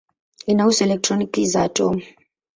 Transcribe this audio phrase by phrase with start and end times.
[0.47, 2.01] Inahusu elektroni za atomu.